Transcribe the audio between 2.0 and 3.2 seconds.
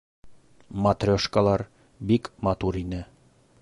бик матур ине.